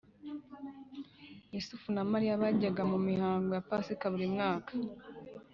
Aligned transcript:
Yosefu 1.53 1.87
na 1.95 2.03
Mariya 2.11 2.41
bajyaga 2.43 2.83
mu 2.91 2.97
mihango 3.07 3.49
ya 3.53 3.65
Pasika 3.69 4.05
buri 4.13 4.27
mwaka 4.35 4.71